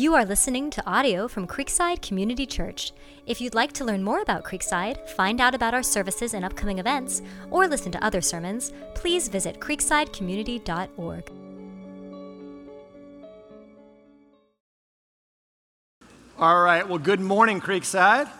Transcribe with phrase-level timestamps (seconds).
[0.00, 2.92] You are listening to audio from Creekside Community Church.
[3.26, 6.78] If you'd like to learn more about Creekside, find out about our services and upcoming
[6.78, 11.30] events, or listen to other sermons, please visit creeksidecommunity.org.
[16.38, 18.30] All right, well, good morning, Creekside.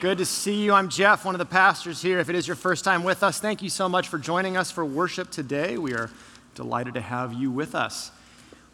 [0.00, 0.72] Good to see you.
[0.72, 2.18] I'm Jeff, one of the pastors here.
[2.18, 4.72] If it is your first time with us, thank you so much for joining us
[4.72, 5.78] for worship today.
[5.78, 6.10] We are
[6.56, 8.10] delighted to have you with us.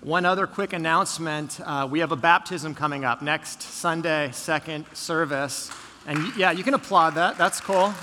[0.02, 5.70] One other quick announcement uh, we have a baptism coming up next Sunday, second service.
[6.08, 7.38] And yeah, you can applaud that.
[7.38, 7.94] That's cool.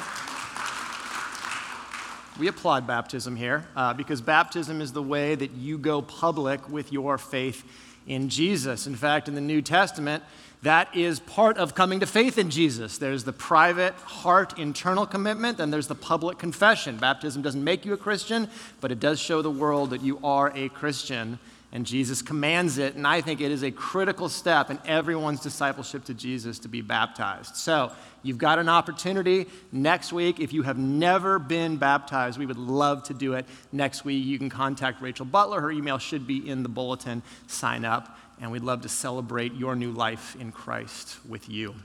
[2.40, 6.93] We applaud baptism here uh, because baptism is the way that you go public with
[6.93, 7.66] your faith
[8.07, 8.88] in Jesus.
[8.88, 10.23] In fact, in the New Testament,
[10.62, 12.98] that is part of coming to faith in Jesus.
[12.98, 16.95] There's the private, heart, internal commitment, and there's the public confession.
[16.95, 18.48] Baptism doesn't make you a Christian,
[18.79, 21.40] but it does show the world that you are a Christian
[21.71, 26.03] and Jesus commands it, and I think it is a critical step in everyone's discipleship
[26.05, 27.55] to Jesus to be baptized.
[27.55, 27.91] So,
[28.23, 30.39] you've got an opportunity next week.
[30.39, 34.26] If you have never been baptized, we would love to do it next week.
[34.26, 35.61] You can contact Rachel Butler.
[35.61, 37.21] Her email should be in the bulletin.
[37.45, 41.76] Sign up, and we'd love to celebrate your new life in Christ with you.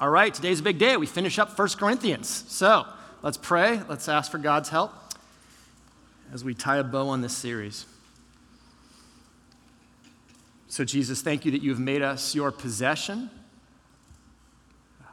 [0.00, 0.96] All right, today's a big day.
[0.96, 2.44] We finish up 1 Corinthians.
[2.48, 2.86] So,
[3.20, 3.78] let's pray.
[3.90, 4.90] Let's ask for God's help
[6.32, 7.84] as we tie a bow on this series.
[10.72, 13.28] So, Jesus, thank you that you have made us your possession,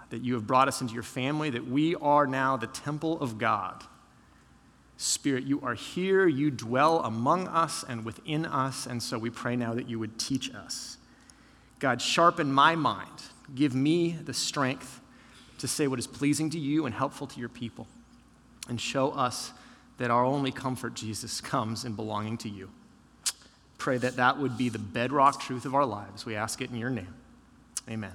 [0.09, 3.37] that you have brought us into your family, that we are now the temple of
[3.37, 3.83] God.
[4.95, 9.57] Spirit, you are here, you dwell among us and within us, and so we pray
[9.57, 10.97] now that you would teach us.
[11.79, 13.21] God, sharpen my mind,
[13.53, 15.01] give me the strength
[15.57, 17.85] to say what is pleasing to you and helpful to your people,
[18.69, 19.51] and show us
[19.97, 22.69] that our only comfort, Jesus, comes in belonging to you.
[23.79, 26.25] Pray that that would be the bedrock truth of our lives.
[26.25, 27.15] We ask it in your name.
[27.89, 28.11] Amen.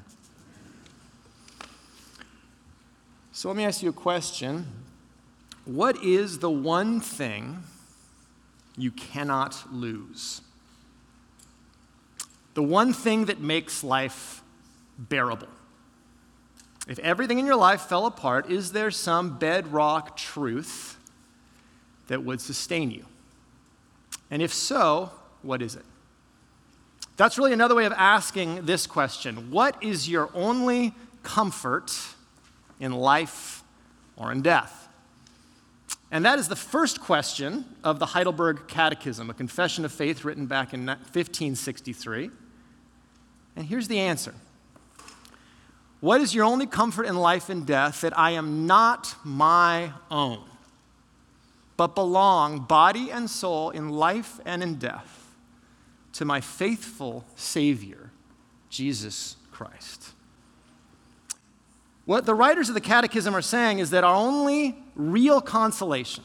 [3.33, 4.67] So let me ask you a question.
[5.65, 7.65] What is the one thing
[8.77, 10.43] you cannot lose?
[12.53, 14.43] The one thing that makes life
[14.99, 15.49] bearable.
[16.87, 20.99] If everything in your life fell apart, is there some bedrock truth
[22.09, 23.07] that would sustain you?
[24.31, 25.11] And if so,
[25.45, 25.85] what is it?
[27.17, 31.97] That's really another way of asking this question What is your only comfort
[32.81, 33.63] in life
[34.17, 34.89] or in death?
[36.11, 40.47] And that is the first question of the Heidelberg Catechism, a confession of faith written
[40.47, 42.31] back in 1563.
[43.57, 44.35] And here's the answer
[46.01, 48.01] What is your only comfort in life and death?
[48.01, 50.43] That I am not my own,
[51.77, 55.24] but belong, body and soul, in life and in death
[56.15, 58.11] to my faithful Savior,
[58.71, 60.11] Jesus Christ.
[62.05, 66.23] What the writers of the Catechism are saying is that our only real consolation,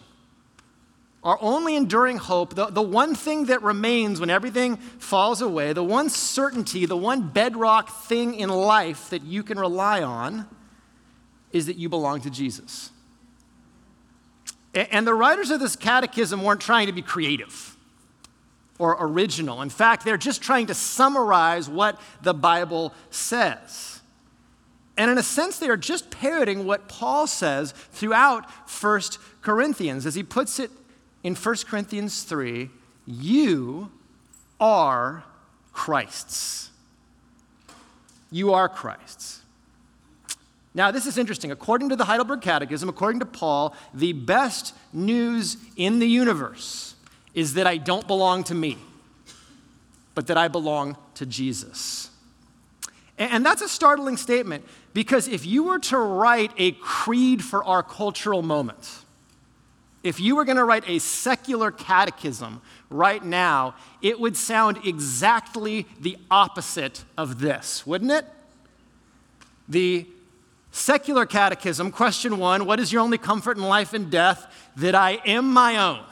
[1.24, 5.84] our only enduring hope, the, the one thing that remains when everything falls away, the
[5.84, 10.48] one certainty, the one bedrock thing in life that you can rely on,
[11.52, 12.92] is that you belong to Jesus.
[14.76, 17.76] And the writers of this catechism weren't trying to be creative
[18.80, 19.62] or original.
[19.62, 24.02] In fact, they're just trying to summarize what the Bible says.
[24.98, 28.50] And in a sense, they are just parroting what Paul says throughout
[28.82, 29.02] 1
[29.42, 30.06] Corinthians.
[30.06, 30.72] As he puts it
[31.24, 32.70] in 1 Corinthians 3,
[33.06, 33.92] you
[34.60, 35.24] are
[35.72, 36.70] Christ's.
[38.32, 39.42] You are Christ's.
[40.74, 41.52] Now, this is interesting.
[41.52, 46.89] According to the Heidelberg Catechism, according to Paul, the best news in the universe
[47.34, 48.78] is that I don't belong to me,
[50.16, 52.10] but that I belong to Jesus.
[53.18, 57.84] And that's a startling statement because if you were to write a creed for our
[57.84, 59.00] cultural moment,
[60.04, 65.86] if you were going to write a secular catechism right now, it would sound exactly
[66.00, 68.26] the opposite of this, wouldn't it?
[69.68, 70.08] The
[70.72, 74.48] secular catechism, question one What is your only comfort in life and death?
[74.78, 76.04] That I am my own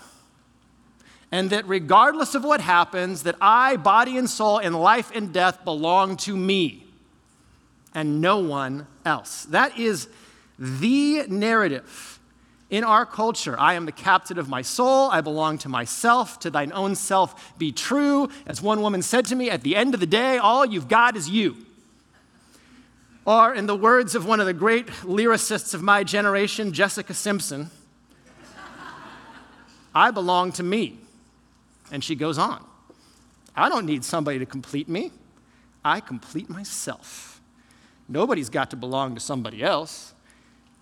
[1.31, 5.63] and that regardless of what happens, that I, body and soul, in life and death
[5.63, 6.85] belong to me
[7.93, 9.45] and no one else.
[9.45, 10.07] That is
[10.59, 12.19] the narrative
[12.69, 13.59] in our culture.
[13.59, 15.09] I am the captain of my soul.
[15.09, 16.39] I belong to myself.
[16.41, 18.29] To thine own self be true.
[18.45, 21.15] As one woman said to me, at the end of the day, all you've got
[21.15, 21.57] is you.
[23.25, 27.69] Or, in the words of one of the great lyricists of my generation, Jessica Simpson,
[29.93, 30.99] I belong to me.
[31.91, 32.65] And she goes on
[33.55, 35.11] I don't need somebody to complete me.
[35.83, 37.41] I complete myself.
[38.07, 40.13] Nobody's got to belong to somebody else.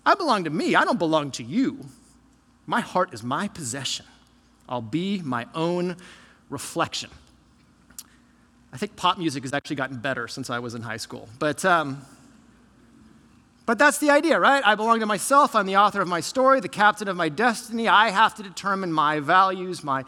[0.04, 1.86] I belong to me, I don't belong to you.
[2.66, 4.06] My heart is my possession.
[4.68, 5.96] I'll be my own
[6.50, 7.10] reflection.
[8.72, 11.28] I think pop music has actually gotten better since I was in high school.
[11.38, 12.02] But, um,
[13.64, 14.62] but that's the idea, right?
[14.64, 15.54] I belong to myself.
[15.54, 17.88] I'm the author of my story, the captain of my destiny.
[17.88, 20.04] I have to determine my values, my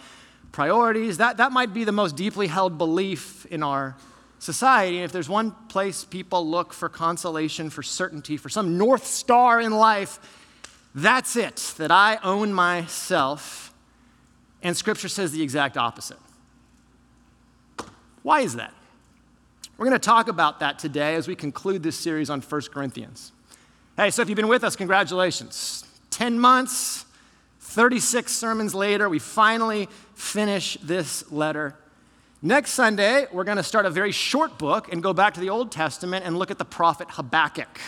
[0.53, 1.19] priorities.
[1.19, 3.97] That, that might be the most deeply held belief in our
[4.39, 4.97] society.
[4.97, 9.61] And if there's one place people look for consolation, for certainty, for some North Star
[9.61, 10.19] in life,
[10.95, 13.73] that's it, that I own myself.
[14.63, 16.19] And Scripture says the exact opposite.
[18.23, 18.75] Why is that?
[19.77, 23.33] We're going to talk about that today as we conclude this series on 1 Corinthians.
[23.97, 25.85] Hey, so if you've been with us, congratulations.
[26.11, 27.05] 10 months,
[27.69, 31.77] 36 sermons later, we finally finish this letter.
[32.41, 35.51] Next Sunday, we're going to start a very short book and go back to the
[35.51, 37.79] Old Testament and look at the prophet Habakkuk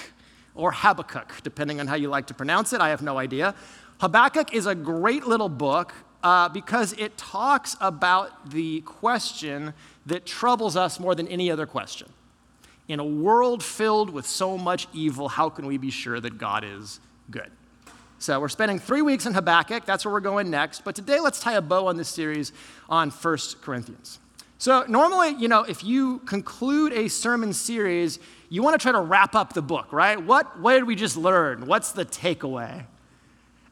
[0.54, 2.82] or Habakkuk, depending on how you like to pronounce it.
[2.82, 3.54] I have no idea.
[4.00, 9.72] Habakkuk is a great little book uh, because it talks about the question
[10.04, 12.08] that troubles us more than any other question.
[12.86, 16.64] In a world filled with so much evil, how can we be sure that God
[16.64, 17.00] is
[17.30, 17.50] good?
[18.20, 19.86] So we're spending three weeks in Habakkuk.
[19.86, 20.84] That's where we're going next.
[20.84, 22.52] But today, let's tie a bow on this series
[22.86, 24.18] on 1 Corinthians.
[24.58, 28.18] So normally, you know, if you conclude a sermon series,
[28.50, 30.22] you want to try to wrap up the book, right?
[30.22, 31.64] What, what did we just learn?
[31.64, 32.84] What's the takeaway?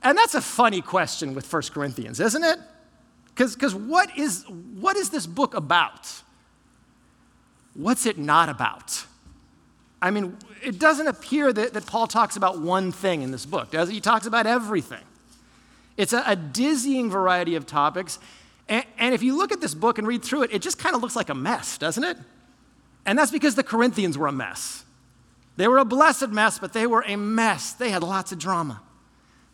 [0.03, 2.59] And that's a funny question with 1 Corinthians, isn't it?
[3.35, 6.23] Because what is, what is this book about?
[7.75, 9.05] What's it not about?
[10.01, 13.71] I mean, it doesn't appear that, that Paul talks about one thing in this book,
[13.71, 13.93] does it?
[13.93, 15.03] He talks about everything.
[15.97, 18.19] It's a, a dizzying variety of topics.
[18.69, 20.95] And, and if you look at this book and read through it, it just kind
[20.95, 22.17] of looks like a mess, doesn't it?
[23.05, 24.85] And that's because the Corinthians were a mess.
[25.57, 27.73] They were a blessed mess, but they were a mess.
[27.73, 28.81] They had lots of drama.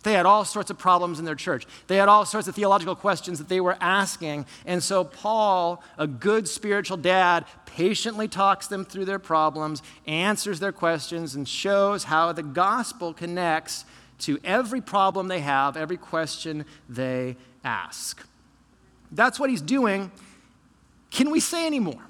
[0.05, 1.67] They had all sorts of problems in their church.
[1.87, 4.45] They had all sorts of theological questions that they were asking.
[4.67, 10.73] And so, Paul, a good spiritual dad, patiently talks them through their problems, answers their
[10.73, 13.87] questions, and shows how the gospel connects
[14.21, 18.25] to every problem they have, every question they ask.
[19.11, 20.13] That's what he's doing.
[21.11, 22.03] Can we say any more?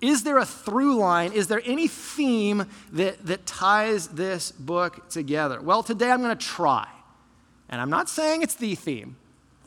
[0.00, 1.32] Is there a through line?
[1.32, 5.60] Is there any theme that, that ties this book together?
[5.60, 6.88] Well, today I'm going to try.
[7.72, 9.16] And I'm not saying it's the theme,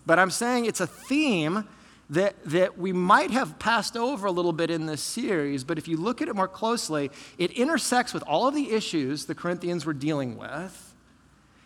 [0.06, 1.68] but I'm saying it's a theme
[2.12, 5.88] that, that we might have passed over a little bit in this series, but if
[5.88, 7.10] you look at it more closely,
[7.40, 10.94] it intersects with all of the issues the Corinthians were dealing with.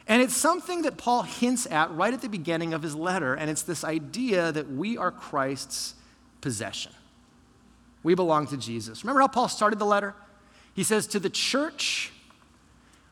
[0.07, 3.49] And it's something that Paul hints at right at the beginning of his letter, and
[3.49, 5.93] it's this idea that we are Christ's
[6.39, 6.93] possession.
[8.01, 9.03] We belong to Jesus.
[9.03, 10.15] Remember how Paul started the letter?
[10.73, 12.13] He says, To the church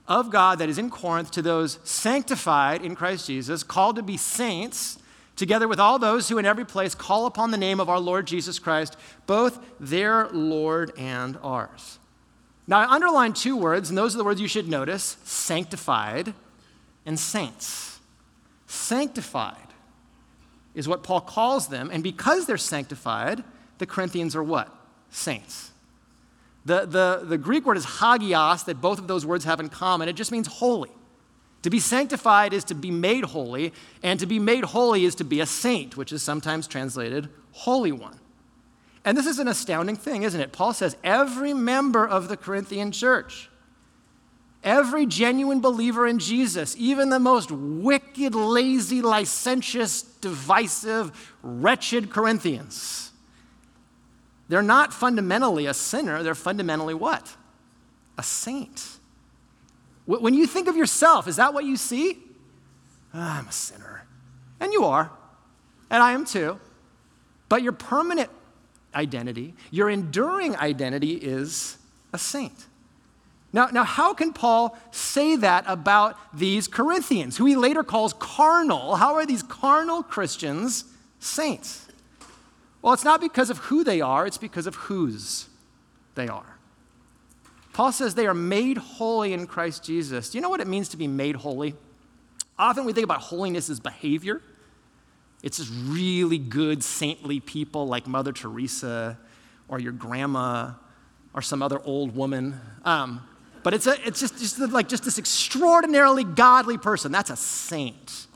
[0.07, 4.17] of God that is in Corinth to those sanctified in Christ Jesus, called to be
[4.17, 4.99] saints,
[5.35, 8.25] together with all those who in every place call upon the name of our Lord
[8.25, 11.99] Jesus Christ, both their Lord and ours.
[12.67, 16.33] Now, I underline two words, and those are the words you should notice sanctified
[17.05, 17.99] and saints.
[18.67, 19.55] Sanctified
[20.75, 23.43] is what Paul calls them, and because they're sanctified,
[23.77, 24.73] the Corinthians are what?
[25.09, 25.71] Saints.
[26.67, 30.09] The, the, the Greek word is hagios, that both of those words have in common.
[30.09, 30.91] It just means holy.
[31.61, 33.71] To be sanctified is to be made holy,
[34.03, 37.93] and to be made holy is to be a saint, which is sometimes translated holy
[37.93, 38.19] one.
[39.05, 40.51] And this is an astounding thing, isn't it?
[40.51, 43.49] Paul says every member of the Corinthian church,
[44.61, 53.06] every genuine believer in Jesus, even the most wicked, lazy, licentious, divisive, wretched Corinthians,
[54.49, 57.35] they're not fundamentally a sinner, they're fundamentally what?
[58.17, 58.97] A saint.
[60.05, 62.17] When you think of yourself, is that what you see?
[63.13, 64.05] Oh, I'm a sinner.
[64.59, 65.11] And you are.
[65.89, 66.59] And I am too.
[67.49, 68.29] But your permanent
[68.95, 71.77] identity, your enduring identity is
[72.13, 72.67] a saint.
[73.53, 78.95] Now, now, how can Paul say that about these Corinthians, who he later calls carnal?
[78.95, 80.85] How are these carnal Christians
[81.19, 81.86] saints?
[82.87, 85.49] Well, it's not because of who they are, it's because of whose
[86.15, 86.55] they are.
[87.73, 90.29] Paul says they are made holy in Christ Jesus.
[90.29, 91.75] Do you know what it means to be made holy?
[92.57, 94.41] Often we think about holiness as behavior.
[95.43, 99.17] It's just really good, saintly people like Mother Teresa
[99.67, 100.71] or your grandma
[101.33, 102.57] or some other old woman.
[102.85, 103.21] Um,
[103.63, 107.11] but it's, a, it's just, just like just this extraordinarily godly person.
[107.11, 108.26] That's a saint.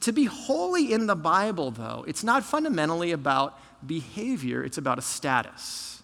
[0.00, 5.02] To be holy in the Bible, though, it's not fundamentally about behavior, it's about a
[5.02, 6.02] status.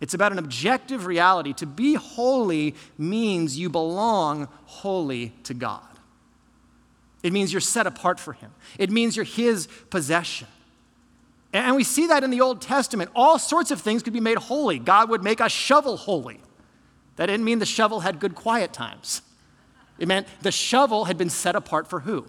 [0.00, 1.52] It's about an objective reality.
[1.54, 5.82] To be holy means you belong wholly to God.
[7.22, 10.48] It means you're set apart for Him, it means you're His possession.
[11.52, 13.10] And we see that in the Old Testament.
[13.14, 14.78] All sorts of things could be made holy.
[14.78, 16.40] God would make a shovel holy.
[17.16, 19.22] That didn't mean the shovel had good quiet times.
[19.98, 22.26] It meant the shovel had been set apart for who?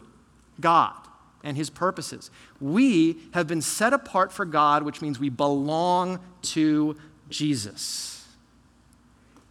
[0.59, 0.95] God
[1.43, 2.31] and his purposes.
[2.59, 6.97] We have been set apart for God, which means we belong to
[7.29, 8.25] Jesus.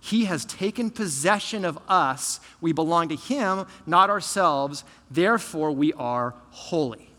[0.00, 2.38] He has taken possession of us.
[2.60, 4.84] We belong to him, not ourselves.
[5.10, 7.10] Therefore, we are holy.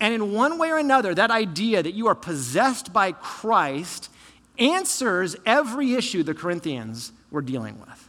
[0.00, 4.10] And in one way or another, that idea that you are possessed by Christ
[4.58, 8.07] answers every issue the Corinthians were dealing with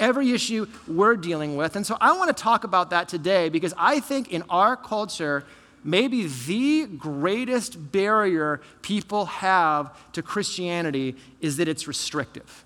[0.00, 1.76] every issue we're dealing with.
[1.76, 5.44] And so I want to talk about that today because I think in our culture,
[5.84, 12.64] maybe the greatest barrier people have to Christianity is that it's restrictive,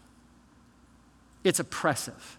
[1.42, 2.38] it's oppressive.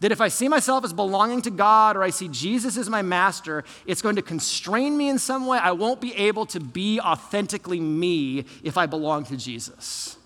[0.00, 3.02] That if I see myself as belonging to God or I see Jesus as my
[3.02, 5.58] master, it's going to constrain me in some way.
[5.58, 10.16] I won't be able to be authentically me if I belong to Jesus.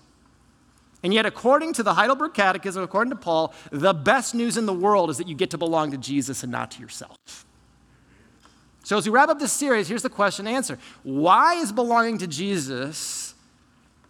[1.05, 4.73] And yet, according to the Heidelberg Catechism, according to Paul, the best news in the
[4.73, 7.45] world is that you get to belong to Jesus and not to yourself.
[8.83, 12.17] So, as we wrap up this series, here's the question and answer Why is belonging
[12.17, 13.35] to Jesus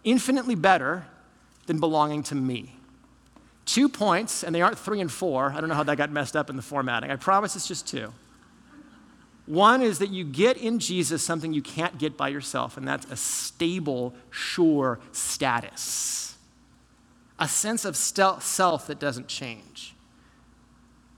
[0.04, 1.04] infinitely better
[1.66, 2.74] than belonging to me?
[3.66, 5.52] Two points, and they aren't three and four.
[5.54, 7.10] I don't know how that got messed up in the formatting.
[7.10, 8.10] I promise it's just two.
[9.44, 13.04] One is that you get in Jesus something you can't get by yourself, and that's
[13.12, 16.35] a stable, sure status
[17.38, 19.94] a sense of self that doesn't change.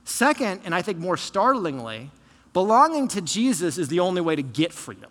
[0.05, 2.11] Second, and I think more startlingly,
[2.53, 5.11] belonging to Jesus is the only way to get freedom.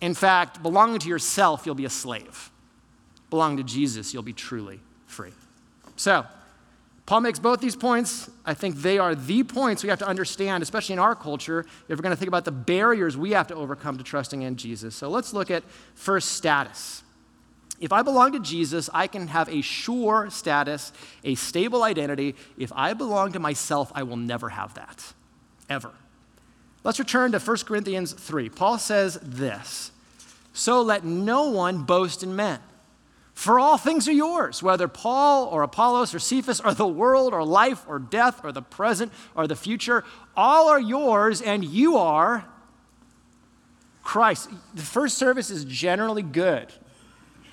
[0.00, 2.50] In fact, belonging to yourself, you'll be a slave.
[3.30, 5.32] Belong to Jesus, you'll be truly free.
[5.96, 6.24] So,
[7.04, 8.30] Paul makes both these points.
[8.44, 11.98] I think they are the points we have to understand, especially in our culture, if
[11.98, 14.94] we're going to think about the barriers we have to overcome to trusting in Jesus.
[14.94, 17.02] So let's look at first status.
[17.80, 20.92] If I belong to Jesus, I can have a sure status,
[21.22, 22.34] a stable identity.
[22.56, 25.12] If I belong to myself, I will never have that,
[25.70, 25.92] ever.
[26.82, 28.48] Let's return to 1 Corinthians 3.
[28.48, 29.92] Paul says this
[30.52, 32.60] So let no one boast in men.
[33.32, 37.44] For all things are yours, whether Paul or Apollos or Cephas or the world or
[37.44, 40.02] life or death or the present or the future,
[40.36, 42.44] all are yours, and you are
[44.02, 44.50] Christ.
[44.74, 46.72] The first service is generally good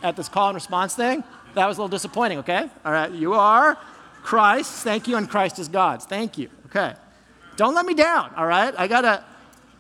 [0.06, 1.24] at this call and response thing.
[1.56, 2.70] That was a little disappointing, okay?
[2.86, 3.78] All right, you are
[4.24, 4.84] Christ.
[4.84, 6.04] Thank you, and Christ is God.
[6.04, 6.50] Thank you.
[6.68, 6.94] Okay.
[7.56, 8.74] Don't let me down, all right?
[8.78, 9.24] I gotta,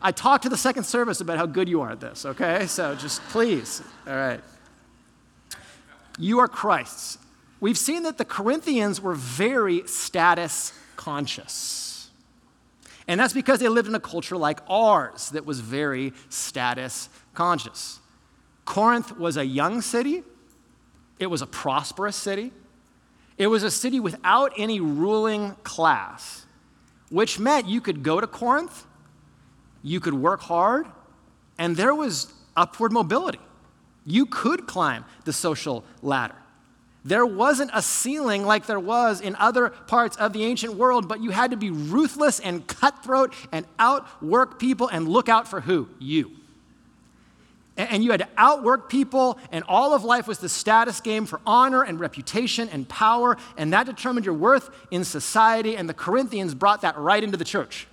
[0.01, 2.65] I talked to the second service about how good you are at this, okay?
[2.67, 4.41] So just please, all right.
[6.17, 7.17] You are Christ's.
[7.59, 12.09] We've seen that the Corinthians were very status conscious.
[13.07, 17.99] And that's because they lived in a culture like ours that was very status conscious.
[18.65, 20.23] Corinth was a young city,
[21.19, 22.51] it was a prosperous city,
[23.37, 26.45] it was a city without any ruling class,
[27.09, 28.85] which meant you could go to Corinth,
[29.83, 30.87] you could work hard,
[31.57, 33.39] and there was upward mobility.
[34.05, 36.35] You could climb the social ladder.
[37.03, 41.21] There wasn't a ceiling like there was in other parts of the ancient world, but
[41.21, 45.87] you had to be ruthless and cutthroat and outwork people and look out for who?
[45.99, 46.31] You
[47.77, 51.41] and you had to outwork people, and all of life was the status game for
[51.45, 55.75] honor and reputation and power, and that determined your worth in society.
[55.75, 57.87] And the Corinthians brought that right into the church.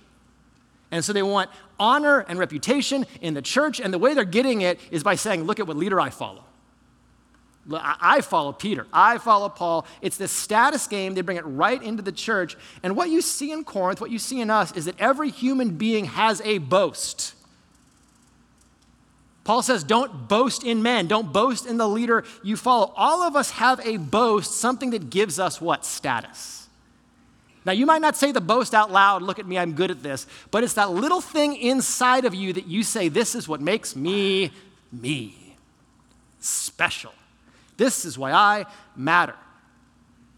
[0.91, 1.49] And so they want
[1.79, 5.43] honor and reputation in the church, and the way they're getting it is by saying,
[5.43, 6.43] Look at what leader I follow.
[7.71, 8.87] I follow Peter.
[8.91, 9.85] I follow Paul.
[10.01, 11.13] It's this status game.
[11.13, 12.57] They bring it right into the church.
[12.83, 15.77] And what you see in Corinth, what you see in us, is that every human
[15.77, 17.35] being has a boast.
[19.43, 22.93] Paul says, don't boast in men, don't boast in the leader you follow.
[22.95, 25.85] All of us have a boast, something that gives us what?
[25.85, 26.67] Status.
[27.65, 30.03] Now, you might not say the boast out loud, look at me, I'm good at
[30.03, 33.61] this, but it's that little thing inside of you that you say, this is what
[33.61, 34.51] makes me
[34.91, 35.55] me.
[36.39, 37.13] Special.
[37.77, 39.35] This is why I matter.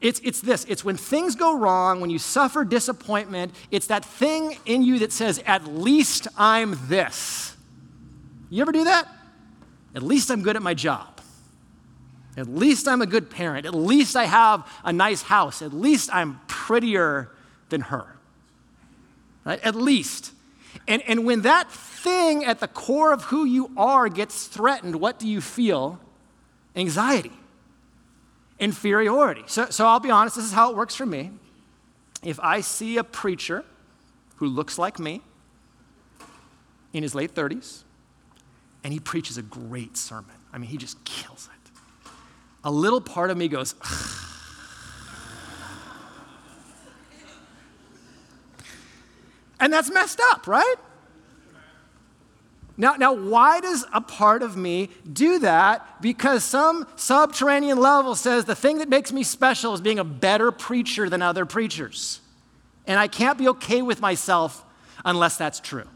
[0.02, 4.58] It's, it's this it's when things go wrong, when you suffer disappointment, it's that thing
[4.66, 7.55] in you that says, at least I'm this.
[8.50, 9.08] You ever do that?
[9.96, 11.22] At least I'm good at my job.
[12.38, 13.66] At least I'm a good parent.
[13.66, 15.62] At least I have a nice house.
[15.62, 17.32] At least I'm prettier
[17.70, 18.18] than her.
[19.46, 19.60] Right?
[19.64, 20.34] At least.
[20.88, 25.18] And, and when that thing at the core of who you are gets threatened, what
[25.18, 26.00] do you feel?
[26.76, 27.32] Anxiety.
[28.60, 29.44] inferiority.
[29.48, 31.32] So, so I'll be honest, this is how it works for me.
[32.22, 33.64] If I see a preacher
[34.38, 35.22] who looks like me
[36.92, 37.85] in his late 30s,
[38.86, 41.72] and he preaches a great sermon, I mean, he just kills it.
[42.64, 43.74] A little part of me goes,
[49.60, 50.76] and that's messed up, right?
[52.78, 56.00] Now, now, why does a part of me do that?
[56.00, 60.52] Because some subterranean level says the thing that makes me special is being a better
[60.52, 62.20] preacher than other preachers.
[62.86, 64.64] And I can't be okay with myself
[65.04, 65.88] unless that's true.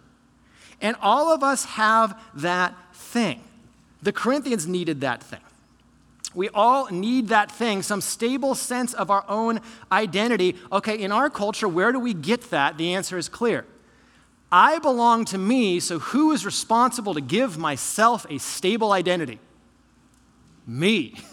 [0.81, 3.43] And all of us have that thing.
[4.01, 5.41] The Corinthians needed that thing.
[6.35, 10.55] We all need that thing, some stable sense of our own identity.
[10.71, 12.77] Okay, in our culture, where do we get that?
[12.77, 13.65] The answer is clear
[14.51, 19.39] I belong to me, so who is responsible to give myself a stable identity?
[20.65, 21.15] Me.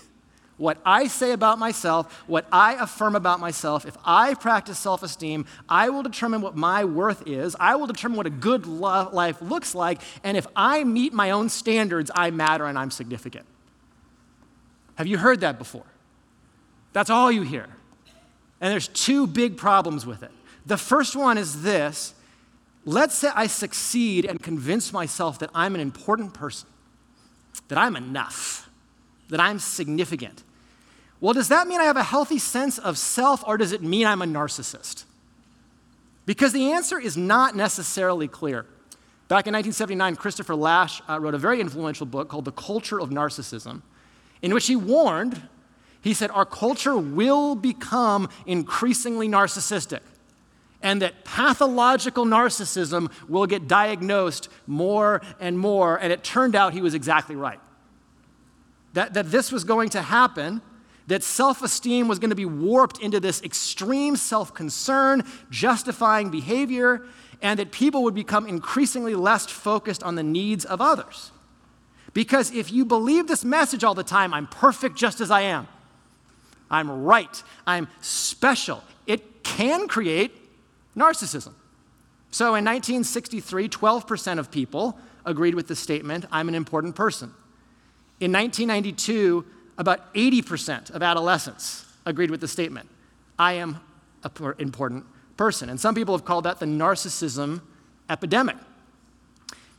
[0.58, 5.44] What I say about myself, what I affirm about myself, if I practice self esteem,
[5.68, 7.54] I will determine what my worth is.
[7.60, 10.00] I will determine what a good life looks like.
[10.24, 13.44] And if I meet my own standards, I matter and I'm significant.
[14.94, 15.84] Have you heard that before?
[16.94, 17.68] That's all you hear.
[18.62, 20.30] And there's two big problems with it.
[20.64, 22.14] The first one is this
[22.86, 26.68] let's say I succeed and convince myself that I'm an important person,
[27.68, 28.70] that I'm enough,
[29.28, 30.44] that I'm significant.
[31.20, 34.06] Well, does that mean I have a healthy sense of self, or does it mean
[34.06, 35.04] I'm a narcissist?
[36.26, 38.66] Because the answer is not necessarily clear.
[39.28, 43.10] Back in 1979, Christopher Lasch uh, wrote a very influential book called The Culture of
[43.10, 43.82] Narcissism,
[44.42, 45.48] in which he warned,
[46.02, 50.00] he said, Our culture will become increasingly narcissistic
[50.82, 55.96] and that pathological narcissism will get diagnosed more and more.
[55.96, 57.58] And it turned out he was exactly right.
[58.92, 60.62] That, that this was going to happen,
[61.06, 67.02] that self esteem was going to be warped into this extreme self concern, justifying behavior,
[67.42, 71.30] and that people would become increasingly less focused on the needs of others.
[72.12, 75.68] Because if you believe this message all the time, I'm perfect just as I am,
[76.70, 80.32] I'm right, I'm special, it can create
[80.96, 81.52] narcissism.
[82.30, 87.32] So in 1963, 12% of people agreed with the statement, I'm an important person.
[88.18, 89.44] In 1992,
[89.78, 92.88] about 80% of adolescents agreed with the statement,
[93.38, 93.80] I am
[94.22, 95.04] an important
[95.36, 95.68] person.
[95.68, 97.60] And some people have called that the narcissism
[98.08, 98.56] epidemic.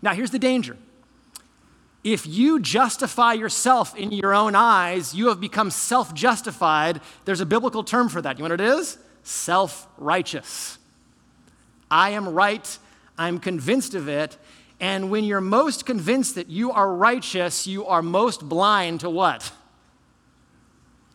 [0.01, 0.77] Now, here's the danger.
[2.03, 7.01] If you justify yourself in your own eyes, you have become self justified.
[7.25, 8.37] There's a biblical term for that.
[8.37, 8.97] You know what it is?
[9.23, 10.77] Self righteous.
[11.89, 12.77] I am right,
[13.17, 14.37] I'm convinced of it.
[14.79, 19.51] And when you're most convinced that you are righteous, you are most blind to what?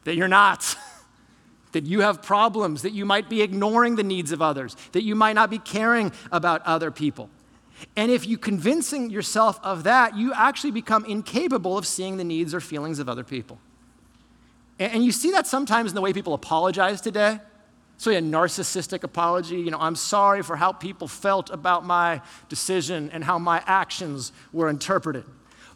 [0.05, 0.77] That you're not.
[1.73, 5.15] that you have problems, that you might be ignoring the needs of others, that you
[5.15, 7.31] might not be caring about other people.
[7.97, 12.55] And if you convincing yourself of that, you actually become incapable of seeing the needs
[12.55, 13.59] or feelings of other people.
[14.79, 17.41] And you see that sometimes in the way people apologize today.
[17.99, 19.57] So, a narcissistic apology.
[19.57, 24.33] You know, I'm sorry for how people felt about my decision and how my actions
[24.53, 25.25] were interpreted.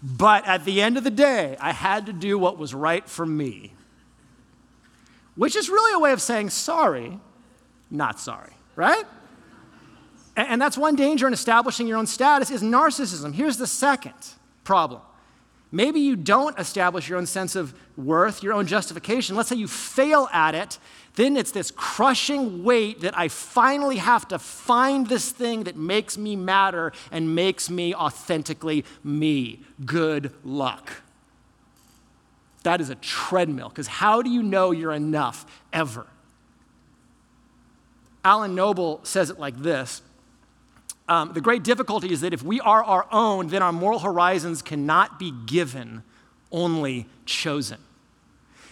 [0.03, 3.25] But at the end of the day, I had to do what was right for
[3.25, 3.76] me.
[5.37, 7.20] Which is really a way of saying sorry,
[7.90, 9.05] not sorry, right?
[10.37, 13.33] And that's one danger in establishing your own status is narcissism.
[13.33, 14.14] Here's the second
[14.64, 15.01] problem.
[15.72, 19.37] Maybe you don't establish your own sense of worth, your own justification.
[19.37, 20.79] Let's say you fail at it
[21.16, 26.16] then it's this crushing weight that I finally have to find this thing that makes
[26.16, 29.64] me matter and makes me authentically me.
[29.85, 31.03] Good luck.
[32.67, 36.05] That is a treadmill, because how do you know you're enough ever?
[38.25, 40.03] Alan Noble says it like this
[41.09, 44.63] um, The great difficulty is that if we are our own, then our moral horizons
[44.63, 46.03] cannot be given,
[46.51, 47.79] only chosen.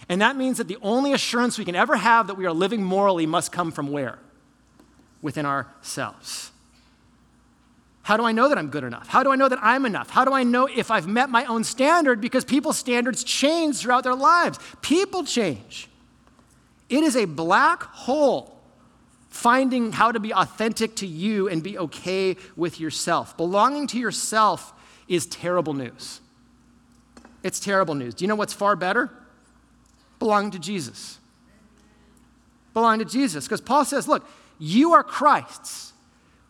[0.09, 2.83] And that means that the only assurance we can ever have that we are living
[2.83, 4.19] morally must come from where?
[5.21, 6.51] Within ourselves.
[8.05, 9.07] How do I know that I'm good enough?
[9.07, 10.11] How do I know that I'm enough?
[10.11, 12.21] How do I know if I've met my own standard?
[12.21, 14.59] Because people's standards change throughout their lives.
[14.81, 15.89] People change.
[16.87, 18.61] It is a black hole
[19.29, 23.35] finding how to be authentic to you and be okay with yourself.
[23.37, 24.71] Belonging to yourself
[25.07, 26.21] is terrible news.
[27.41, 28.13] It's terrible news.
[28.13, 29.09] Do you know what's far better?
[30.19, 31.19] belong to Jesus.
[32.73, 33.45] Belong to Jesus.
[33.45, 34.27] Because Paul says, look,
[34.59, 35.93] you are Christ's.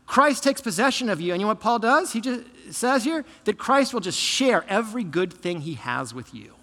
[0.06, 1.34] Christ takes possession of you.
[1.34, 2.14] And you know what Paul does?
[2.14, 6.34] He just says here that Christ will just share every good thing he has with
[6.34, 6.54] you.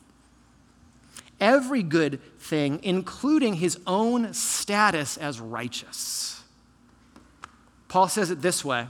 [1.41, 6.43] every good thing, including his own status as righteous.
[7.89, 8.87] Paul says it this way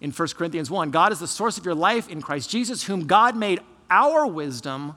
[0.00, 3.06] in 1 Corinthians 1 God is the source of your life in Christ Jesus, whom
[3.06, 4.96] God made our wisdom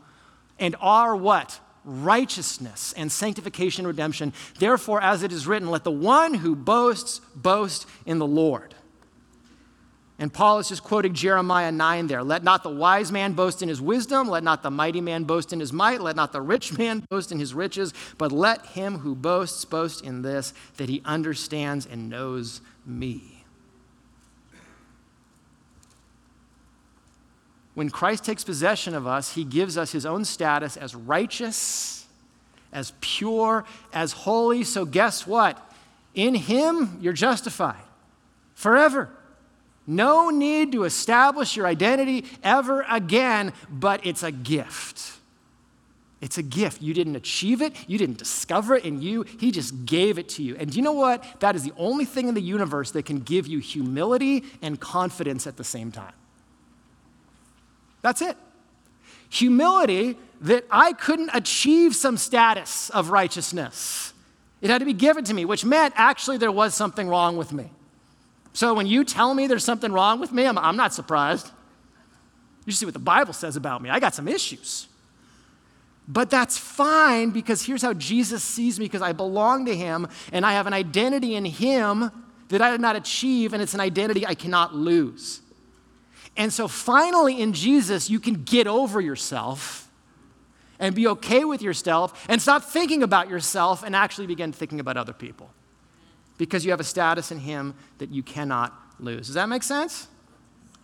[0.57, 1.59] and our what?
[1.91, 4.32] Righteousness and sanctification and redemption.
[4.60, 8.75] Therefore, as it is written, let the one who boasts boast in the Lord.
[10.19, 12.23] And Paul is just quoting Jeremiah 9 there.
[12.23, 15.54] Let not the wise man boast in his wisdom, let not the mighty man boast
[15.54, 18.99] in his might, let not the rich man boast in his riches, but let him
[18.99, 23.38] who boasts boast in this, that he understands and knows me.
[27.75, 32.08] When Christ takes possession of us, he gives us his own status as righteous,
[32.73, 34.63] as pure, as holy.
[34.63, 35.58] So, guess what?
[36.15, 37.82] In him, you're justified
[38.55, 39.10] forever.
[39.88, 45.13] No need to establish your identity ever again, but it's a gift.
[46.21, 46.82] It's a gift.
[46.82, 49.23] You didn't achieve it, you didn't discover it in you.
[49.23, 50.55] He just gave it to you.
[50.58, 51.23] And do you know what?
[51.39, 55.47] That is the only thing in the universe that can give you humility and confidence
[55.47, 56.13] at the same time.
[58.01, 58.38] That's it.
[59.29, 64.13] Humility that I couldn't achieve some status of righteousness.
[64.62, 67.53] It had to be given to me, which meant actually there was something wrong with
[67.53, 67.69] me.
[68.53, 71.49] So when you tell me there's something wrong with me, I'm, I'm not surprised.
[72.65, 73.89] You see what the Bible says about me.
[73.89, 74.88] I got some issues.
[76.07, 80.45] But that's fine because here's how Jesus sees me because I belong to him and
[80.45, 82.12] I have an identity in him
[82.49, 85.41] that I did not achieve, and it's an identity I cannot lose.
[86.39, 89.91] And so finally, in Jesus, you can get over yourself
[90.80, 94.95] and be okay with yourself and stop thinking about yourself and actually begin thinking about
[94.95, 95.49] other people
[96.38, 99.28] because you have a status in Him that you cannot lose.
[99.28, 100.08] Does that make sense?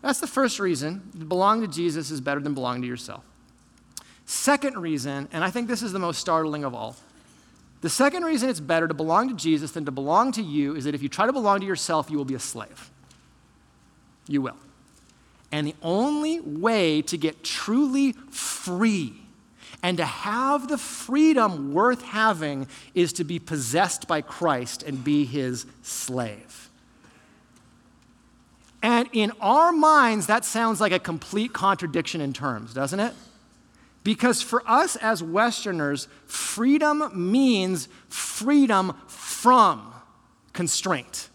[0.01, 1.09] That's the first reason.
[1.25, 3.23] Belong to Jesus is better than belong to yourself.
[4.25, 6.97] Second reason, and I think this is the most startling of all,
[7.79, 10.83] the second reason it's better to belong to Jesus than to belong to you is
[10.83, 12.91] that if you try to belong to yourself, you will be a slave.
[14.27, 14.57] You will.
[15.55, 19.13] And the only way to get truly free
[19.81, 25.23] and to have the freedom worth having is to be possessed by Christ and be
[25.23, 26.69] his slave.
[28.83, 33.13] And in our minds, that sounds like a complete contradiction in terms, doesn't it?
[34.03, 39.93] Because for us as Westerners, freedom means freedom from
[40.51, 41.29] constraint.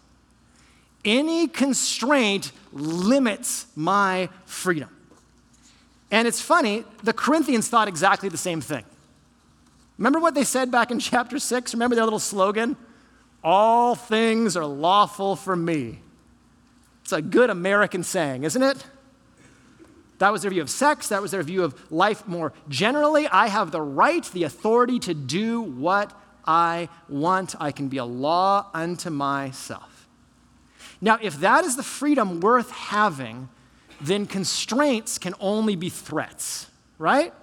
[1.03, 4.89] Any constraint limits my freedom.
[6.11, 8.83] And it's funny, the Corinthians thought exactly the same thing.
[9.97, 11.73] Remember what they said back in chapter 6?
[11.73, 12.75] Remember their little slogan?
[13.43, 15.99] All things are lawful for me.
[17.03, 18.85] It's a good American saying, isn't it?
[20.19, 21.07] That was their view of sex.
[21.07, 23.27] That was their view of life more generally.
[23.27, 26.13] I have the right, the authority to do what
[26.45, 27.55] I want.
[27.59, 29.90] I can be a law unto myself.
[31.01, 33.49] Now, if that is the freedom worth having,
[33.99, 36.67] then constraints can only be threats,
[36.99, 37.33] right?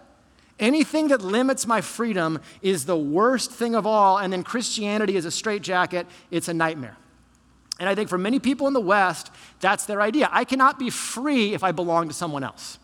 [0.61, 5.25] Anything that limits my freedom is the worst thing of all, and then Christianity is
[5.25, 6.97] a straitjacket, it's a nightmare.
[7.79, 10.29] And I think for many people in the West, that's their idea.
[10.33, 12.79] I cannot be free if I belong to someone else.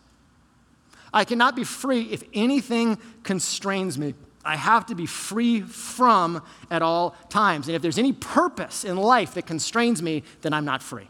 [1.13, 4.13] I cannot be free if anything constrains me.
[4.45, 7.67] I have to be free from at all times.
[7.67, 11.09] And if there's any purpose in life that constrains me, then I'm not free.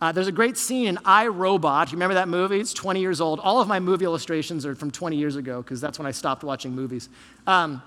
[0.00, 1.90] Uh, there's a great scene in I, Robot.
[1.90, 2.60] You remember that movie?
[2.60, 3.40] It's 20 years old.
[3.40, 6.44] All of my movie illustrations are from 20 years ago because that's when I stopped
[6.44, 7.08] watching movies.
[7.46, 7.82] Um,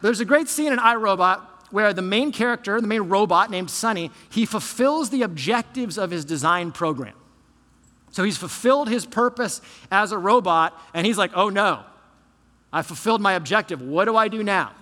[0.00, 3.70] there's a great scene in I, Robot where the main character, the main robot named
[3.70, 7.14] Sonny, he fulfills the objectives of his design program.
[8.10, 11.82] So he's fulfilled his purpose as a robot, and he's like, oh no,
[12.74, 13.80] I fulfilled my objective.
[13.80, 14.72] What do I do now?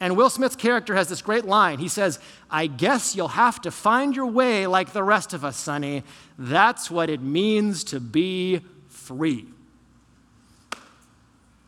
[0.00, 1.78] And Will Smith's character has this great line.
[1.78, 2.18] He says,
[2.50, 6.02] I guess you'll have to find your way like the rest of us, Sonny.
[6.38, 9.44] That's what it means to be free.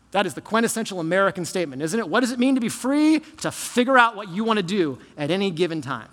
[0.09, 2.09] That is the quintessential American statement, isn't it?
[2.09, 3.19] What does it mean to be free?
[3.41, 6.09] To figure out what you want to do at any given time.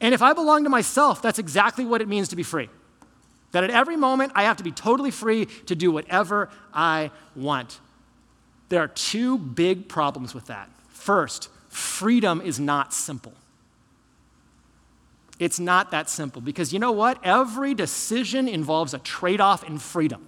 [0.00, 2.68] And if I belong to myself, that's exactly what it means to be free.
[3.50, 7.80] That at every moment, I have to be totally free to do whatever I want.
[8.68, 10.68] There are two big problems with that.
[10.88, 13.34] First, freedom is not simple.
[15.38, 17.18] It's not that simple because you know what?
[17.22, 20.26] Every decision involves a trade off in freedom.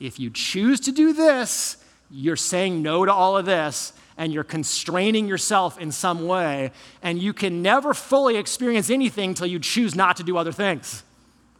[0.00, 1.76] If you choose to do this,
[2.10, 6.70] you're saying no to all of this and you're constraining yourself in some way,
[7.02, 11.02] and you can never fully experience anything until you choose not to do other things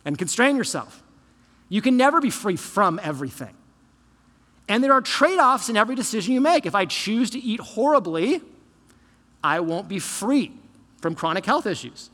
[0.04, 1.02] and constrain yourself.
[1.68, 3.54] You can never be free from everything.
[4.68, 6.66] And there are trade offs in every decision you make.
[6.66, 8.40] If I choose to eat horribly,
[9.42, 10.52] I won't be free
[11.00, 12.10] from chronic health issues.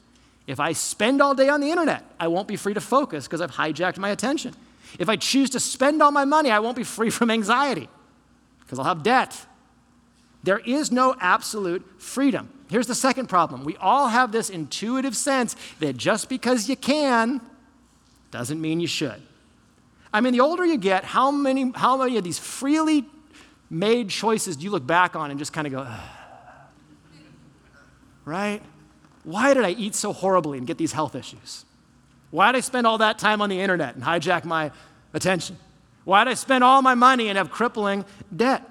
[0.46, 3.40] If I spend all day on the internet, I won't be free to focus because
[3.40, 4.54] I've hijacked my attention.
[4.98, 7.88] If I choose to spend all my money, I won't be free from anxiety
[8.60, 9.46] because I'll have debt.
[10.42, 12.48] There is no absolute freedom.
[12.68, 17.40] Here's the second problem we all have this intuitive sense that just because you can
[18.30, 19.22] doesn't mean you should.
[20.12, 23.06] I mean, the older you get, how many, how many of these freely
[23.68, 25.86] made choices do you look back on and just kind of go,
[28.24, 28.60] right?
[29.22, 31.64] Why did I eat so horribly and get these health issues?
[32.30, 34.72] Why did I spend all that time on the internet and hijack my
[35.12, 35.56] attention?
[36.04, 38.68] Why did I spend all my money and have crippling debt?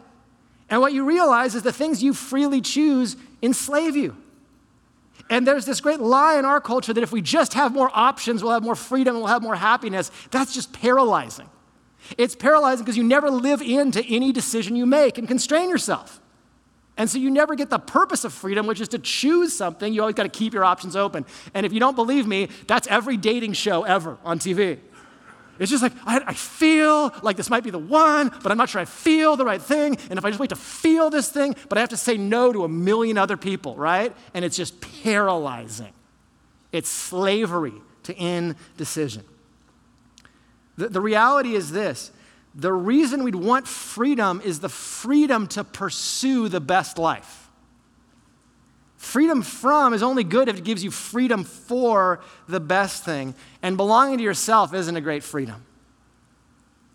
[0.69, 4.15] And what you realize is the things you freely choose enslave you.
[5.29, 8.43] And there's this great lie in our culture that if we just have more options,
[8.43, 10.11] we'll have more freedom and we'll have more happiness.
[10.31, 11.49] That's just paralyzing.
[12.17, 16.21] It's paralyzing because you never live into any decision you make and constrain yourself.
[16.97, 19.93] And so you never get the purpose of freedom, which is to choose something.
[19.93, 21.25] You always got to keep your options open.
[21.53, 24.79] And if you don't believe me, that's every dating show ever on TV.
[25.59, 28.69] It's just like, I, I, feel like this might be the one, but I'm not
[28.69, 29.97] sure I feel the right thing.
[30.09, 32.53] And if I just wait to feel this thing, but I have to say no
[32.53, 34.15] to a million other people, right?
[34.33, 35.91] And it's just paralyzing.
[36.71, 39.25] It's slavery to indecision.
[40.77, 42.11] The, the reality is this
[42.55, 47.38] the reason we'd want freedom is the freedom to pursue the best life.
[48.99, 53.33] Freedom from is only good if it gives you freedom for the best thing.
[53.61, 55.65] And belonging to yourself isn't a great freedom.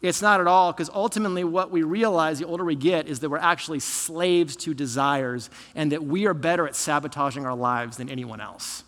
[0.03, 3.31] It's not at all, because ultimately, what we realize the older we get is that
[3.31, 8.11] we're actually slaves to desires and that we are better at sabotaging our lives than
[8.11, 8.85] anyone else.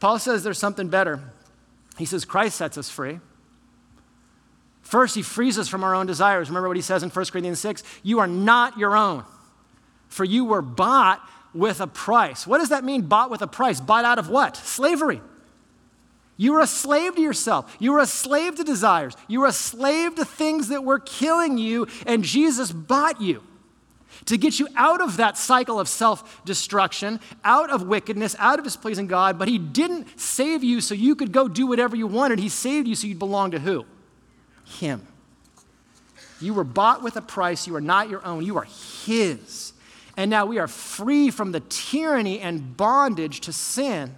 [0.00, 1.20] Paul says there's something better.
[1.96, 3.20] He says Christ sets us free.
[4.82, 6.48] First, he frees us from our own desires.
[6.48, 7.84] Remember what he says in 1 Corinthians 6?
[8.02, 9.24] You are not your own,
[10.08, 11.20] for you were bought
[11.54, 12.46] with a price.
[12.46, 13.80] What does that mean, bought with a price?
[13.80, 14.56] Bought out of what?
[14.56, 15.20] Slavery.
[16.36, 17.76] You were a slave to yourself.
[17.80, 19.16] You were a slave to desires.
[19.26, 23.42] You were a slave to things that were killing you, and Jesus bought you
[24.26, 28.64] to get you out of that cycle of self destruction, out of wickedness, out of
[28.64, 29.38] displeasing God.
[29.38, 32.38] But He didn't save you so you could go do whatever you wanted.
[32.38, 33.84] He saved you so you'd belong to who?
[34.64, 35.06] Him.
[36.40, 37.66] You were bought with a price.
[37.66, 38.44] You are not your own.
[38.44, 38.66] You are
[39.04, 39.72] His.
[40.18, 44.16] And now we are free from the tyranny and bondage to sin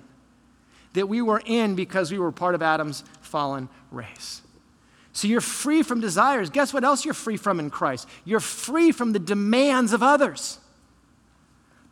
[0.95, 4.41] that we were in because we were part of Adam's fallen race.
[5.13, 6.49] So you're free from desires.
[6.49, 8.09] Guess what else you're free from in Christ?
[8.25, 10.59] You're free from the demands of others.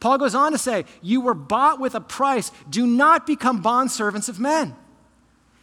[0.00, 2.50] Paul goes on to say, You were bought with a price.
[2.70, 4.74] Do not become bondservants of men.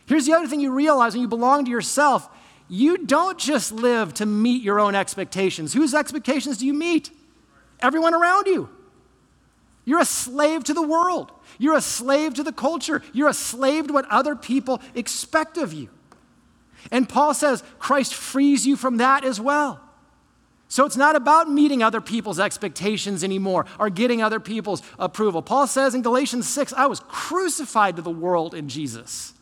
[0.06, 2.30] Here's the other thing you realize when you belong to yourself
[2.68, 5.74] you don't just live to meet your own expectations.
[5.74, 7.10] Whose expectations do you meet?
[7.80, 8.70] Everyone around you.
[9.86, 11.32] You're a slave to the world.
[11.60, 13.04] You're a slave to the culture.
[13.14, 15.90] You're a slave to what other people expect of you.
[16.92, 19.82] And Paul says Christ frees you from that as well.
[20.68, 25.42] So it's not about meeting other people's expectations anymore or getting other people's approval.
[25.42, 29.34] Paul says in Galatians 6, I was crucified to the world in Jesus.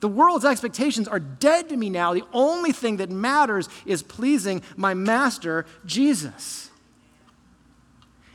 [0.00, 2.12] The world's expectations are dead to me now.
[2.12, 6.70] The only thing that matters is pleasing my master, Jesus.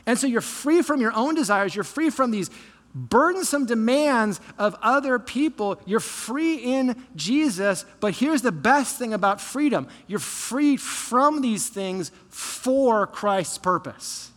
[0.10, 2.50] And so you're free from your own desires, you're free from these
[2.95, 5.80] burdensome demands of other people.
[5.86, 7.86] You're free in Jesus.
[8.00, 14.32] But here's the best thing about freedom you're free from these things for Christ's purpose.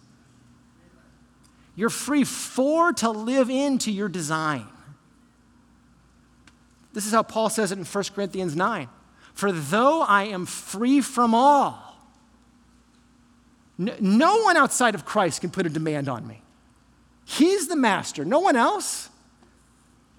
[1.75, 4.67] You're free for to live into your design.
[6.93, 8.91] This is how Paul says it in 1 Corinthians 9.
[9.33, 11.92] For though I am free from all,
[13.79, 16.43] no one outside of Christ can put a demand on me.
[17.25, 19.09] He's the master, no one else.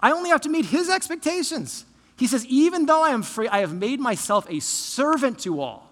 [0.00, 1.84] I only have to meet his expectations.
[2.16, 5.90] He says, Even though I am free, I have made myself a servant to all,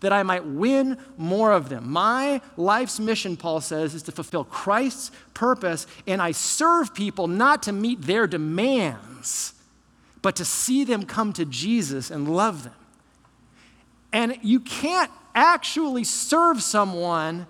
[0.00, 1.90] that I might win more of them.
[1.90, 7.64] My life's mission, Paul says, is to fulfill Christ's purpose, and I serve people not
[7.64, 9.54] to meet their demands
[10.22, 12.74] but to see them come to Jesus and love them.
[14.12, 17.46] And you can't actually serve someone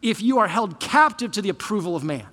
[0.00, 2.26] if you are held captive to the approval of man.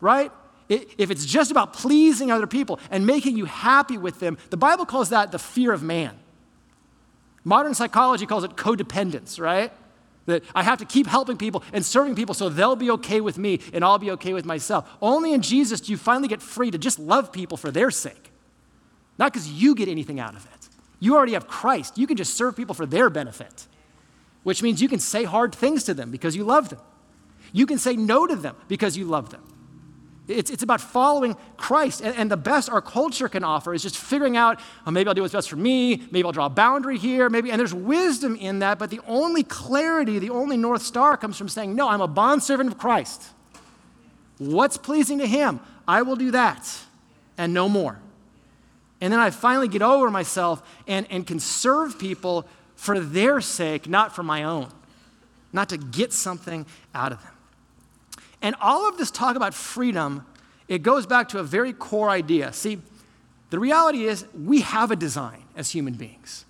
[0.00, 0.32] Right?
[0.68, 4.86] If it's just about pleasing other people and making you happy with them, the Bible
[4.86, 6.16] calls that the fear of man.
[7.42, 9.72] Modern psychology calls it codependence, right?
[10.26, 13.36] That I have to keep helping people and serving people so they'll be okay with
[13.36, 14.88] me and I'll be okay with myself.
[15.02, 18.30] Only in Jesus do you finally get free to just love people for their sake,
[19.18, 20.59] not because you get anything out of it.
[21.00, 21.98] You already have Christ.
[21.98, 23.66] You can just serve people for their benefit,
[24.42, 26.80] which means you can say hard things to them because you love them.
[27.52, 29.42] You can say no to them because you love them.
[30.28, 32.02] It's, it's about following Christ.
[32.02, 35.14] And, and, the best our culture can offer is just figuring out, oh, maybe I'll
[35.14, 36.04] do what's best for me.
[36.12, 37.28] Maybe I'll draw a boundary here.
[37.28, 38.78] Maybe, and there's wisdom in that.
[38.78, 42.70] But the only clarity, the only North Star comes from saying, no, I'm a bondservant
[42.70, 43.24] of Christ.
[44.38, 45.58] What's pleasing to Him?
[45.88, 46.78] I will do that
[47.36, 47.98] and no more.
[49.00, 53.88] And then I finally get over myself and, and can serve people for their sake,
[53.88, 54.68] not for my own,
[55.52, 57.32] not to get something out of them.
[58.42, 60.26] And all of this talk about freedom,
[60.68, 62.52] it goes back to a very core idea.
[62.52, 62.78] See,
[63.50, 66.44] the reality is we have a design as human beings.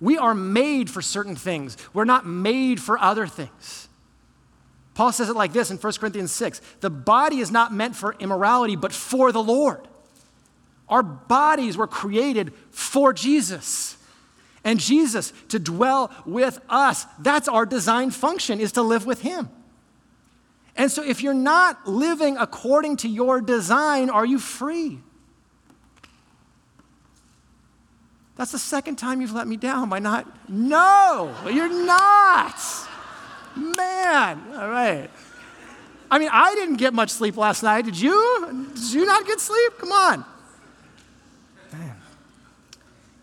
[0.00, 1.76] We are made for certain things.
[1.92, 3.88] We're not made for other things.
[4.94, 8.14] Paul says it like this in 1 Corinthians 6 The body is not meant for
[8.18, 9.88] immorality, but for the Lord.
[10.92, 13.96] Our bodies were created for Jesus.
[14.62, 17.06] And Jesus to dwell with us.
[17.18, 19.48] That's our design function, is to live with Him.
[20.76, 24.98] And so, if you're not living according to your design, are you free?
[28.36, 30.26] That's the second time you've let me down by not.
[30.46, 32.60] No, you're not.
[33.56, 35.08] Man, all right.
[36.10, 37.86] I mean, I didn't get much sleep last night.
[37.86, 38.68] Did you?
[38.74, 39.72] Did you not get sleep?
[39.78, 40.24] Come on.
[41.72, 41.96] Man.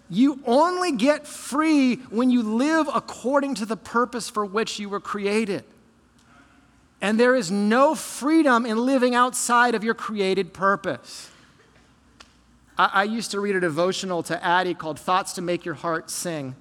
[0.09, 4.99] You only get free when you live according to the purpose for which you were
[4.99, 5.63] created.
[7.01, 11.29] And there is no freedom in living outside of your created purpose.
[12.77, 16.09] I, I, used to read a devotional to Addie called Thoughts to Make Your Heart
[16.09, 16.55] Sing.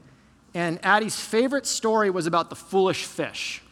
[0.55, 3.63] And Addie's favorite story was about the foolish fish.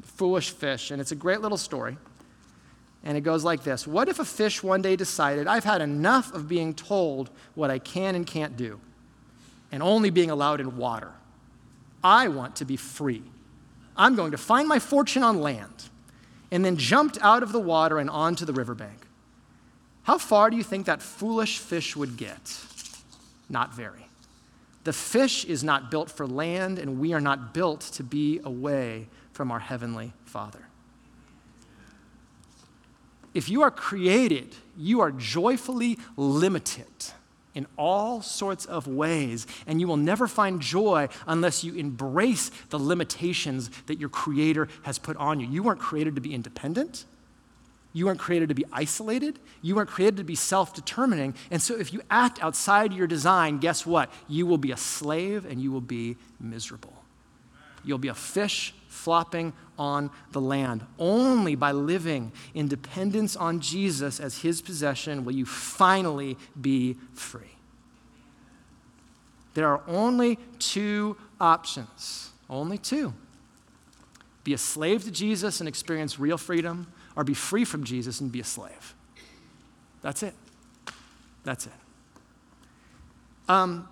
[0.00, 0.90] The foolish fish.
[0.90, 1.96] And it's a great little story.
[3.04, 6.32] And it goes like this What if a fish one day decided, I've had enough
[6.32, 8.80] of being told what I can and can't do,
[9.70, 11.12] and only being allowed in water?
[12.04, 13.22] I want to be free.
[13.96, 15.88] I'm going to find my fortune on land,
[16.50, 19.06] and then jumped out of the water and onto the riverbank.
[20.04, 22.64] How far do you think that foolish fish would get?
[23.48, 24.06] Not very.
[24.84, 29.08] The fish is not built for land, and we are not built to be away
[29.32, 30.66] from our Heavenly Father.
[33.34, 36.86] If you are created, you are joyfully limited
[37.54, 39.46] in all sorts of ways.
[39.66, 44.98] And you will never find joy unless you embrace the limitations that your Creator has
[44.98, 45.46] put on you.
[45.48, 47.04] You weren't created to be independent.
[47.94, 49.38] You weren't created to be isolated.
[49.60, 51.34] You weren't created to be self determining.
[51.50, 54.10] And so, if you act outside your design, guess what?
[54.28, 56.94] You will be a slave and you will be miserable.
[57.84, 60.84] You'll be a fish flopping on the land.
[60.98, 67.56] Only by living in dependence on Jesus as his possession will you finally be free.
[69.54, 73.12] There are only two options, only two.
[74.44, 78.32] Be a slave to Jesus and experience real freedom, or be free from Jesus and
[78.32, 78.94] be a slave.
[80.00, 80.34] That's it.
[81.44, 81.72] That's it.
[83.48, 83.88] Um,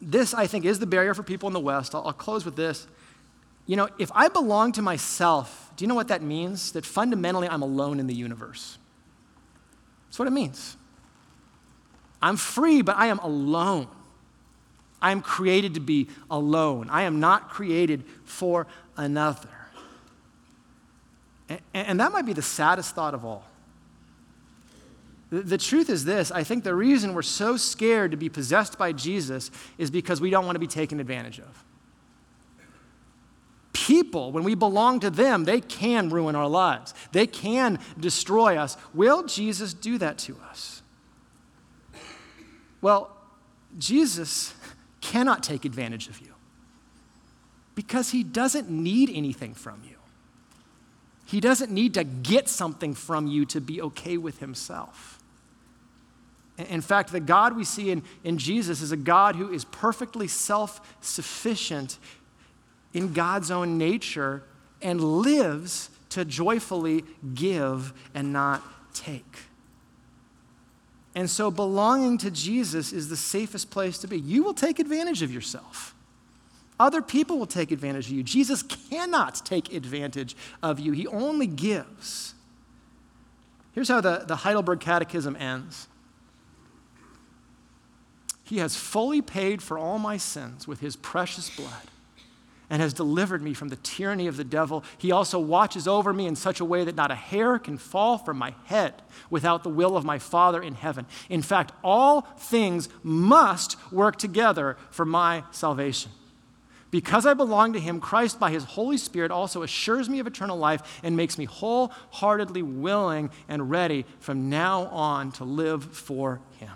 [0.00, 1.94] this, I think, is the barrier for people in the West.
[1.94, 2.86] I'll, I'll close with this.
[3.68, 6.72] You know, if I belong to myself, do you know what that means?
[6.72, 8.78] That fundamentally I'm alone in the universe.
[10.08, 10.76] That's what it means.
[12.22, 13.86] I'm free, but I am alone.
[15.02, 16.88] I am created to be alone.
[16.90, 19.50] I am not created for another.
[21.50, 23.44] And, and that might be the saddest thought of all.
[25.28, 28.78] The, the truth is this I think the reason we're so scared to be possessed
[28.78, 31.64] by Jesus is because we don't want to be taken advantage of
[33.88, 36.92] people, when we belong to them, they can ruin our lives.
[37.12, 38.76] They can destroy us.
[38.92, 40.82] Will Jesus do that to us?
[42.82, 43.16] Well,
[43.78, 44.54] Jesus
[45.00, 46.34] cannot take advantage of you
[47.74, 49.96] because he doesn't need anything from you.
[51.24, 55.18] He doesn't need to get something from you to be okay with himself.
[56.58, 60.26] In fact, the God we see in, in Jesus is a God who is perfectly
[60.26, 61.98] self sufficient
[62.92, 64.42] in God's own nature
[64.80, 68.62] and lives to joyfully give and not
[68.94, 69.38] take.
[71.14, 74.18] And so, belonging to Jesus is the safest place to be.
[74.20, 75.94] You will take advantage of yourself.
[76.78, 78.22] Other people will take advantage of you.
[78.22, 82.34] Jesus cannot take advantage of you, He only gives.
[83.72, 85.88] Here's how the, the Heidelberg Catechism ends
[88.44, 91.88] He has fully paid for all my sins with His precious blood
[92.70, 94.84] and has delivered me from the tyranny of the devil.
[94.98, 98.18] He also watches over me in such a way that not a hair can fall
[98.18, 98.94] from my head
[99.30, 101.06] without the will of my Father in heaven.
[101.28, 106.12] In fact, all things must work together for my salvation.
[106.90, 110.56] Because I belong to him, Christ, by his Holy Spirit, also assures me of eternal
[110.56, 116.70] life and makes me wholeheartedly willing and ready from now on to live for him.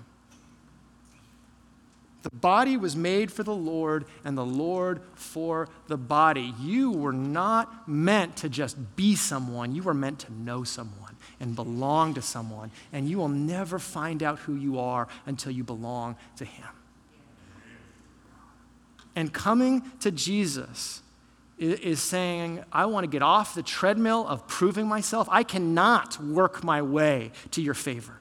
[2.22, 6.54] The body was made for the Lord, and the Lord for the body.
[6.60, 11.56] You were not meant to just be someone, you were meant to know someone and
[11.56, 12.70] belong to someone.
[12.92, 16.68] And you will never find out who you are until you belong to Him.
[19.14, 21.02] And coming to Jesus
[21.58, 25.28] is saying, I want to get off the treadmill of proving myself.
[25.30, 28.18] I cannot work my way to your favor.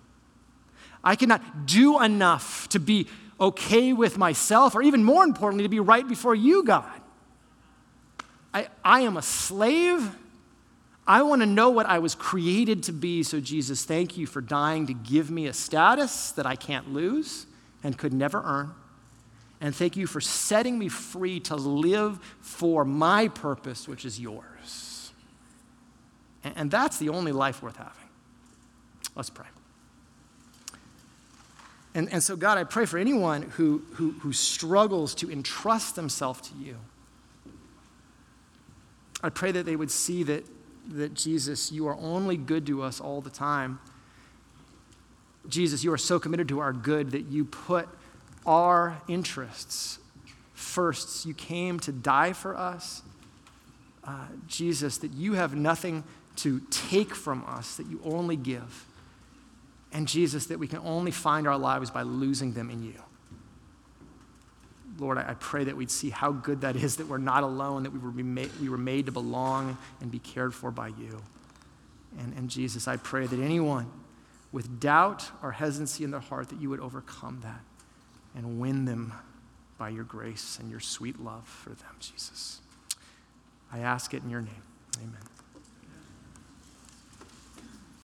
[1.04, 3.08] I cannot do enough to be
[3.42, 7.02] okay with myself, or even more importantly, to be right before you, God.
[8.54, 10.16] I, I am a slave.
[11.08, 13.24] I want to know what I was created to be.
[13.24, 17.48] So, Jesus, thank you for dying to give me a status that I can't lose
[17.84, 18.74] and could never earn.
[19.60, 25.12] And thank you for setting me free to live for my purpose, which is yours.
[26.44, 27.94] And, and that's the only life worth having.
[29.16, 29.48] Let's pray.
[31.94, 36.50] And, and so, God, I pray for anyone who, who, who struggles to entrust themselves
[36.50, 36.78] to you.
[39.22, 40.46] I pray that they would see that,
[40.90, 43.80] that, Jesus, you are only good to us all the time.
[45.50, 47.90] Jesus, you are so committed to our good that you put
[48.46, 50.00] our interests
[50.54, 51.26] first.
[51.26, 53.04] You came to die for us.
[54.04, 56.04] Uh, Jesus, that you have nothing
[56.38, 58.86] to take from us, that you only give
[59.94, 63.02] and Jesus, that we can only find our lives by losing them in you.
[64.98, 67.92] Lord, I pray that we'd see how good that is that we're not alone, that
[67.92, 71.22] we were, made, to belong and be cared for by you.
[72.20, 73.90] And, and Jesus, I pray that anyone
[74.52, 77.62] with doubt or hesitancy in their heart, that you would overcome that
[78.36, 79.14] and win them
[79.78, 82.62] by your grace and your sweet love for them, Jesus.
[83.72, 84.64] I ask it in your name.
[84.98, 85.31] Amen.